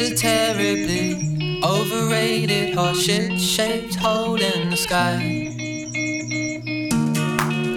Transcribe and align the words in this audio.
A 0.00 0.14
terribly 0.14 1.60
overrated 1.64 2.76
heart-shaped 2.76 3.40
shaped 3.40 3.96
hole 3.96 4.40
in 4.40 4.70
the 4.70 4.76
sky. 4.76 5.18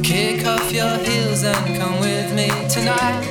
Kick 0.03 0.45
off 0.45 0.72
your 0.72 0.98
heels 0.98 1.43
and 1.43 1.81
come 1.81 1.99
with 1.99 2.31
me 2.35 2.48
tonight. 2.69 3.31